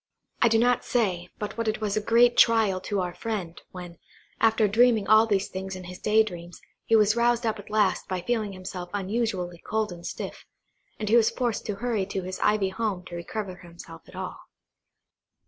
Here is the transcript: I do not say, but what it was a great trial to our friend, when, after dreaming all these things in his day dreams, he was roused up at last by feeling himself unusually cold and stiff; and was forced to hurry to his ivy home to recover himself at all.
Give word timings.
I 0.41 0.47
do 0.47 0.57
not 0.57 0.83
say, 0.83 1.29
but 1.37 1.59
what 1.59 1.67
it 1.67 1.79
was 1.79 1.95
a 1.95 2.01
great 2.01 2.35
trial 2.35 2.81
to 2.81 3.01
our 3.01 3.13
friend, 3.13 3.61
when, 3.69 3.99
after 4.39 4.67
dreaming 4.67 5.05
all 5.07 5.27
these 5.27 5.47
things 5.47 5.75
in 5.75 5.83
his 5.83 5.99
day 5.99 6.23
dreams, 6.23 6.59
he 6.85 6.95
was 6.95 7.15
roused 7.15 7.45
up 7.45 7.59
at 7.59 7.69
last 7.69 8.07
by 8.07 8.21
feeling 8.21 8.53
himself 8.53 8.89
unusually 8.95 9.59
cold 9.59 9.91
and 9.91 10.03
stiff; 10.03 10.47
and 10.97 11.07
was 11.11 11.29
forced 11.29 11.67
to 11.67 11.75
hurry 11.75 12.07
to 12.07 12.23
his 12.23 12.39
ivy 12.39 12.69
home 12.69 13.05
to 13.05 13.15
recover 13.15 13.57
himself 13.57 14.01
at 14.07 14.15
all. 14.15 14.39